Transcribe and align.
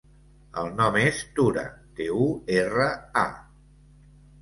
El 0.61 0.69
nom 0.79 0.97
és 1.01 1.19
Tura: 1.41 1.67
te, 2.01 2.09
u, 2.25 2.25
erra, 2.59 2.91
a. 3.27 3.29